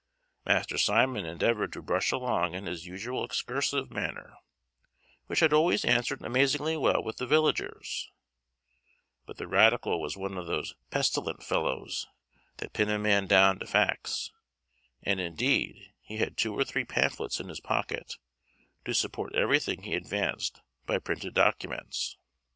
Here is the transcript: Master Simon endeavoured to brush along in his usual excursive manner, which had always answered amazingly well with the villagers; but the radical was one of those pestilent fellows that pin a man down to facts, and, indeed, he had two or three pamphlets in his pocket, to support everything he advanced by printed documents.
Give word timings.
Master 0.47 0.79
Simon 0.79 1.25
endeavoured 1.27 1.71
to 1.73 1.81
brush 1.83 2.11
along 2.11 2.55
in 2.55 2.65
his 2.65 2.87
usual 2.87 3.23
excursive 3.23 3.91
manner, 3.91 4.35
which 5.27 5.41
had 5.41 5.53
always 5.53 5.85
answered 5.85 6.23
amazingly 6.23 6.75
well 6.75 7.03
with 7.03 7.17
the 7.17 7.27
villagers; 7.27 8.09
but 9.27 9.37
the 9.37 9.47
radical 9.47 10.01
was 10.01 10.17
one 10.17 10.39
of 10.39 10.47
those 10.47 10.73
pestilent 10.89 11.43
fellows 11.43 12.07
that 12.57 12.73
pin 12.73 12.89
a 12.89 12.97
man 12.97 13.27
down 13.27 13.59
to 13.59 13.67
facts, 13.67 14.31
and, 15.03 15.19
indeed, 15.19 15.93
he 16.01 16.17
had 16.17 16.35
two 16.35 16.57
or 16.57 16.63
three 16.63 16.83
pamphlets 16.83 17.39
in 17.39 17.47
his 17.49 17.59
pocket, 17.59 18.15
to 18.85 18.95
support 18.95 19.35
everything 19.35 19.83
he 19.83 19.93
advanced 19.93 20.61
by 20.87 20.97
printed 20.97 21.35
documents. 21.35 22.17